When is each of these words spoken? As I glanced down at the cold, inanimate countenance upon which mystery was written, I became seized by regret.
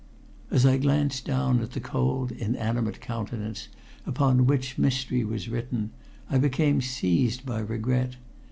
As 0.49 0.65
I 0.65 0.79
glanced 0.79 1.25
down 1.25 1.59
at 1.61 1.73
the 1.73 1.79
cold, 1.79 2.31
inanimate 2.31 3.01
countenance 3.01 3.67
upon 4.03 4.47
which 4.47 4.79
mystery 4.79 5.23
was 5.23 5.47
written, 5.47 5.91
I 6.27 6.39
became 6.39 6.81
seized 6.81 7.45
by 7.45 7.59
regret. 7.59 8.15